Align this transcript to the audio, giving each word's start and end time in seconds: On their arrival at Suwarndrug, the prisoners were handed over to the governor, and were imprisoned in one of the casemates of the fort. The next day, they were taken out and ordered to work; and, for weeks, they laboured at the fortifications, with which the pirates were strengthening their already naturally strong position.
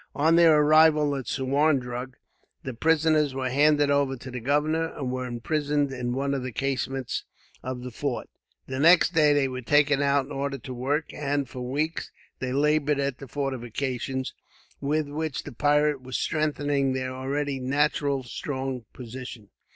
On 0.15 0.35
their 0.35 0.59
arrival 0.61 1.15
at 1.15 1.27
Suwarndrug, 1.27 2.15
the 2.63 2.73
prisoners 2.73 3.35
were 3.35 3.51
handed 3.51 3.91
over 3.91 4.17
to 4.17 4.31
the 4.31 4.39
governor, 4.39 4.87
and 4.97 5.11
were 5.11 5.27
imprisoned 5.27 5.91
in 5.91 6.13
one 6.13 6.33
of 6.33 6.41
the 6.41 6.51
casemates 6.51 7.23
of 7.61 7.83
the 7.83 7.91
fort. 7.91 8.27
The 8.65 8.79
next 8.79 9.13
day, 9.13 9.31
they 9.31 9.47
were 9.47 9.61
taken 9.61 10.01
out 10.01 10.23
and 10.25 10.33
ordered 10.33 10.63
to 10.63 10.73
work; 10.73 11.13
and, 11.13 11.47
for 11.47 11.61
weeks, 11.61 12.11
they 12.39 12.51
laboured 12.51 12.99
at 12.99 13.19
the 13.19 13.27
fortifications, 13.27 14.33
with 14.79 15.07
which 15.07 15.43
the 15.43 15.53
pirates 15.53 16.01
were 16.03 16.13
strengthening 16.13 16.93
their 16.93 17.11
already 17.13 17.59
naturally 17.59 18.23
strong 18.23 18.85
position. 18.93 19.49